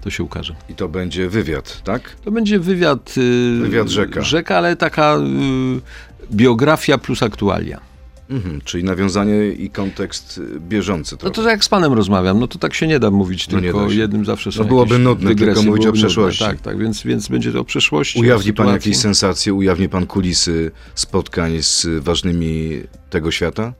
[0.00, 0.54] to się ukaże.
[0.68, 2.16] I to będzie wywiad, tak?
[2.24, 3.14] To będzie wywiad.
[3.18, 4.22] y, Wywiad rzeka.
[4.22, 7.87] Rzeka, ale taka y, biografia plus aktualia.
[8.30, 11.34] Mhm, czyli nawiązanie i kontekst y, bieżący No trochę.
[11.34, 13.92] to jak z panem rozmawiam, no to tak się nie da mówić No tylko da
[13.94, 15.92] jednym zawsze są No byłoby nudne tylko mówić o byłoby nudne.
[15.92, 16.44] przeszłości.
[16.44, 18.20] Tak, tak, więc, więc będzie to o przeszłości.
[18.20, 23.72] Ujawni o pan jakieś sensacje, ujawni pan kulisy spotkań z ważnymi tego świata?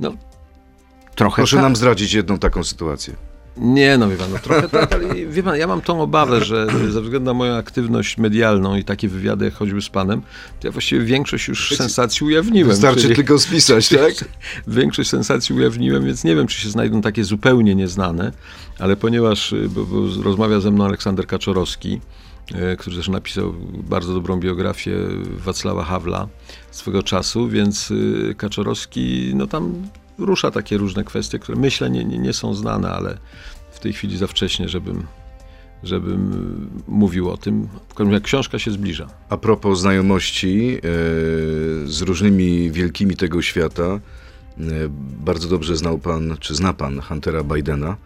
[0.00, 0.14] No,
[1.14, 1.62] trochę Proszę tak.
[1.62, 3.14] nam zdradzić jedną taką sytuację.
[3.56, 6.66] Nie, no wie pan, no trochę tak, ale wie pan, ja mam tą obawę, że
[6.90, 10.22] ze względu na moją aktywność medialną i takie wywiady jak choćby z panem,
[10.60, 12.68] to ja właściwie większość już sensacji ujawniłem.
[12.68, 14.24] Wystarczy czyli- tylko spisać, tak?
[14.66, 18.32] Większość sensacji ujawniłem, więc nie wiem, czy się znajdą takie zupełnie nieznane,
[18.78, 22.00] ale ponieważ y, bo, bo rozmawia ze mną Aleksander Kaczorowski,
[22.72, 24.96] y, który też napisał bardzo dobrą biografię
[25.44, 26.28] Wacława Hawla
[26.70, 29.74] swego czasu, więc y, Kaczorowski no tam
[30.18, 33.18] rusza takie różne kwestie, które myślę nie, nie, nie są znane, ale
[33.70, 35.06] w tej chwili za wcześnie, żebym,
[35.82, 37.68] żebym mówił o tym.
[37.88, 39.06] W każdym razie książka się zbliża.
[39.28, 40.80] A propos znajomości e,
[41.86, 44.00] z różnymi wielkimi tego świata, e,
[45.24, 47.96] bardzo dobrze znał pan, czy zna pan Huntera Bidena.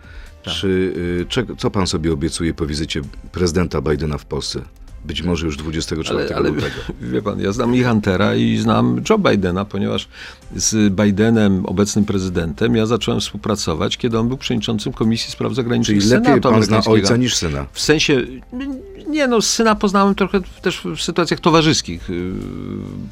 [0.44, 0.54] Tak.
[0.54, 3.00] Czy, e, czego, co pan sobie obiecuje po wizycie
[3.32, 4.62] prezydenta Bidena w Polsce?
[5.06, 6.74] Być może już 24 Ale, ale lutego.
[7.12, 10.08] wie pan, ja znam i Huntera i znam Joe Bidena, ponieważ
[10.56, 16.10] z Bidenem, obecnym prezydentem, ja zacząłem współpracować, kiedy on był przewodniczącym Komisji Spraw Zagranicznych Czyli
[16.10, 17.66] lepiej pan zna ojca niż syna.
[17.72, 18.22] W sensie,
[19.08, 22.08] nie no, syna poznałem trochę też w sytuacjach towarzyskich.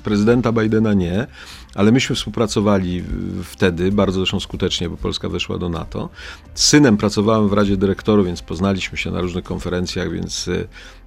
[0.04, 1.26] Prezydenta Bidena nie,
[1.74, 3.04] ale myśmy współpracowali
[3.44, 6.08] wtedy, bardzo zresztą skutecznie, bo Polska weszła do NATO.
[6.54, 10.50] Z synem pracowałem w Radzie Dyrektorów, więc poznaliśmy się na różnych konferencjach, więc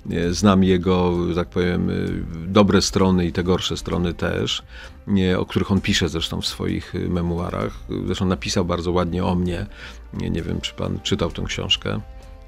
[0.09, 4.63] yy, znam jego, tak powiem, yy, dobre strony i te gorsze strony też,
[5.37, 7.73] o których on pisze zresztą w swoich yy, memuarach.
[8.05, 9.65] Zresztą napisał bardzo ładnie o mnie.
[10.13, 12.01] Nie, nie wiem, czy pan czytał tę książkę.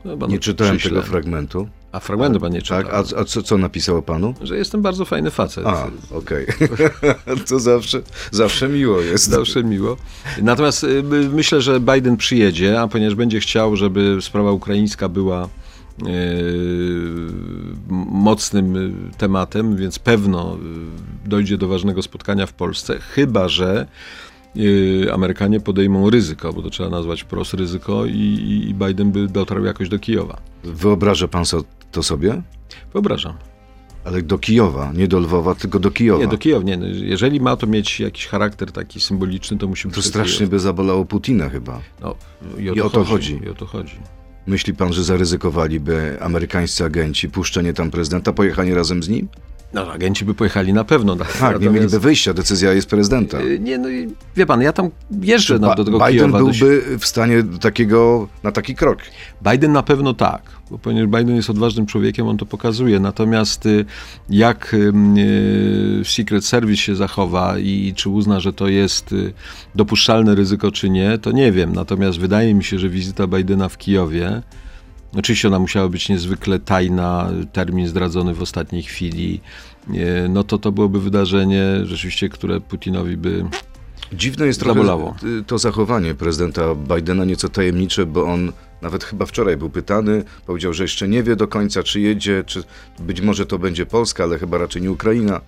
[0.05, 0.97] No, Nie czytałem przyślę.
[1.01, 1.67] tego fragmentu.
[1.91, 2.83] A fragmentu pan nie czytał.
[2.83, 4.33] Tak, a, a co, co napisało panu?
[4.41, 5.65] Że jestem bardzo fajny facet.
[5.67, 6.45] A, okej.
[7.49, 9.29] to zawsze, zawsze miło jest.
[9.29, 9.97] Zawsze miło.
[10.41, 15.49] Natomiast y, my- myślę, że Biden przyjedzie, a ponieważ będzie chciał, żeby sprawa ukraińska była
[18.11, 20.57] mocnym y, tematem, więc pewno
[21.25, 23.87] y, dojdzie do ważnego spotkania w Polsce, chyba że y,
[25.13, 29.89] Amerykanie podejmą ryzyko, bo to trzeba nazwać wprost ryzyko i, i Biden by dotarł jakoś
[29.89, 30.41] do Kijowa.
[30.63, 32.41] Wyobraża pan so, to sobie?
[32.93, 33.33] Wyobrażam.
[34.05, 36.23] Ale do Kijowa, nie do Lwowa, tylko do Kijowa.
[36.23, 36.77] Nie, do Kijowa, nie.
[36.77, 39.95] no, Jeżeli ma to mieć jakiś charakter taki symboliczny, to musi być...
[39.95, 40.51] To strasznie Kijowa.
[40.51, 41.81] by zabolało Putina chyba.
[42.01, 42.15] No,
[42.59, 43.39] I o to chodzi.
[43.45, 43.95] I o to chodzi.
[44.47, 49.27] Myśli pan, że zaryzykowaliby amerykańscy agenci puszczenie tam prezydenta, pojechanie razem z nim?
[49.73, 51.15] No, agenci by pojechali na pewno.
[51.39, 53.39] Tak, nie mieliby wyjścia, decyzja jest prezydenta.
[53.41, 54.89] Y, Nie, no i wie pan, ja tam
[55.21, 56.37] jeżdżę na, Ba- do tego Biden Kijowa.
[56.37, 58.99] byłby w stanie takiego, na taki krok.
[59.51, 62.99] Biden na pewno tak, bo ponieważ Biden jest odważnym człowiekiem, on to pokazuje.
[62.99, 63.85] Natomiast y,
[64.29, 64.93] jak y,
[66.03, 69.15] Secret Service się zachowa i czy uzna, że to jest
[69.75, 71.73] dopuszczalne ryzyko, czy nie, to nie wiem.
[71.73, 74.41] Natomiast wydaje mi się, że wizyta Bidena w Kijowie,
[75.15, 79.41] oczywiście ona musiała być niezwykle tajna, termin zdradzony w ostatniej chwili,
[79.89, 83.45] y, no to to byłoby wydarzenie rzeczywiście, które Putinowi by
[84.13, 85.15] Dziwne jest trochę Zabolało.
[85.39, 90.73] y, to zachowanie prezydenta Bidena, nieco tajemnicze, bo on nawet chyba wczoraj był pytany, powiedział,
[90.73, 92.63] że jeszcze nie wie do końca, czy jedzie, czy
[92.99, 95.41] być może to będzie Polska, ale chyba raczej nie Ukraina.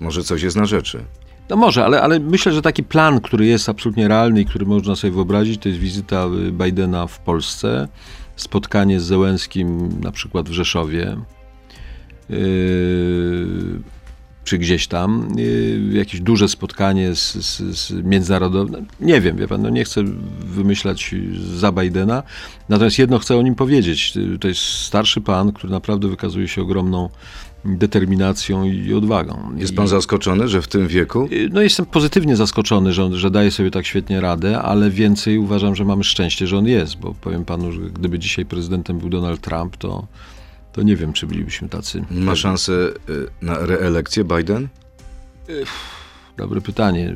[0.00, 1.04] Może coś jest na rzeczy.
[1.50, 4.96] No może, ale, ale myślę, że taki plan, który jest absolutnie realny i który można
[4.96, 7.88] sobie wyobrazić, to jest wizyta y, Bidena w Polsce,
[8.40, 11.16] spotkanie z Zełenskim na przykład w Rzeszowie,
[12.28, 12.36] yy,
[14.50, 18.86] czy gdzieś tam, yy, jakieś duże spotkanie z, z, z międzynarodowym.
[19.00, 20.04] Nie wiem, wie pan, no nie chcę
[20.40, 21.14] wymyślać
[21.56, 22.22] za Bidena,
[22.68, 24.12] natomiast jedno chcę o nim powiedzieć.
[24.16, 27.08] Y, To jest starszy pan, który naprawdę wykazuje się ogromną
[27.64, 29.52] determinacją i odwagą.
[29.56, 31.28] Jest I- pan zaskoczony, że w tym wieku?
[31.50, 35.76] no jestem pozytywnie zaskoczony, że, on, że daje sobie tak świetnie radę, ale więcej uważam,
[35.76, 39.40] że mamy szczęście, że on jest, bo powiem panu, że gdyby dzisiaj prezydentem był Donald
[39.40, 40.06] Trump, to,
[40.72, 42.04] to nie wiem, czy bylibyśmy tacy.
[42.10, 44.68] Ma szansę y, na reelekcję Biden?
[46.36, 47.14] Dobre pytanie.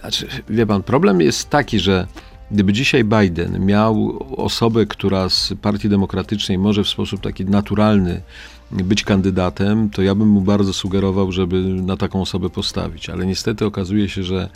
[0.00, 2.06] Znaczy, wie pan, problem jest taki, że
[2.50, 8.22] gdyby dzisiaj Biden miał osobę, która z Partii Demokratycznej może w sposób taki naturalny
[8.70, 13.10] być kandydatem, to ja bym mu bardzo sugerował, żeby na taką osobę postawić.
[13.10, 14.48] Ale niestety okazuje się, że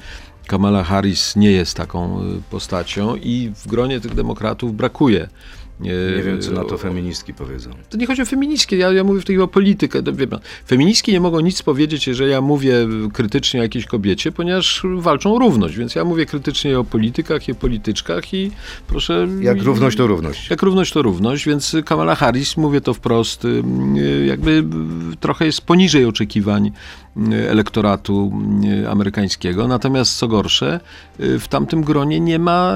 [0.46, 5.28] Kamala Harris nie jest taką y, postacią i w gronie tych demokratów brakuje.
[5.80, 7.70] Nie wiem, co na to feministki powiedzą.
[7.90, 10.02] to nie chodzi o feministki, ja, ja mówię w tej o politykę.
[10.02, 14.32] To, wie pan, feministki nie mogą nic powiedzieć, jeżeli ja mówię krytycznie o jakiejś kobiecie,
[14.32, 18.50] ponieważ walczą o równość, więc ja mówię krytycznie o politykach i o polityczkach i
[18.87, 19.28] proszę...
[19.40, 20.50] Jak równość to równość.
[20.50, 23.62] Jak równość to równość, więc Kamala Harris, mówię to wprost, y,
[24.26, 24.50] jakby
[25.12, 26.70] y, trochę jest poniżej oczekiwań
[27.32, 28.32] y, elektoratu
[28.90, 29.68] amerykańskiego.
[29.68, 30.80] Natomiast co gorsze,
[31.18, 32.74] w tamtym gronie nie ma,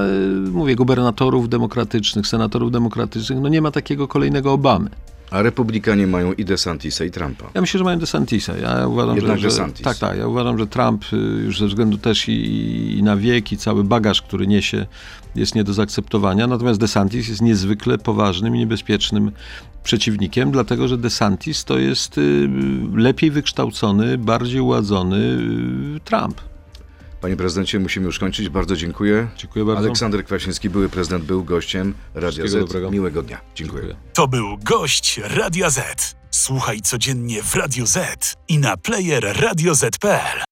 [0.53, 2.88] mówię, gubernatorów demokratycznych, senatorów demokratycznych,
[3.41, 4.91] no nie ma takiego kolejnego Obamy.
[5.31, 7.51] A republikanie mają i DeSantisa, i Trumpa.
[7.55, 8.57] Ja myślę, że mają DeSantisa.
[8.57, 9.85] Ja uważam, Jednak że, że DeSantis.
[9.85, 10.19] tak, tak.
[10.19, 13.85] Ja uważam, że Trump y, już ze względu też i, i na wiek, i cały
[13.85, 14.87] bagaż, który niesie,
[15.35, 16.47] jest nie do zaakceptowania.
[16.47, 19.33] Natomiast DeSantis jest niezwykle poważnym i niebezpiecznym
[19.85, 22.49] przeciwnikiem, dlatego że DeSantis to jest y,
[22.95, 25.17] lepiej wykształcony, bardziej uładzony
[25.97, 26.41] y, Trump.
[27.21, 28.49] Panie prezydencie, musimy już kończyć.
[28.49, 29.29] Bardzo dziękuję.
[29.37, 29.81] Dziękuję bardzo.
[29.81, 32.53] Aleksander Kwaśniewski, były prezydent, był gościem Radia Z.
[32.53, 32.91] dobrego.
[32.91, 33.41] Miłego dnia.
[33.55, 33.83] Dziękuję.
[33.83, 33.97] Dziękuję.
[34.15, 36.17] To był gość Radia Z.
[36.31, 40.43] Słuchaj codziennie w Radio Z i na player radioz.pl.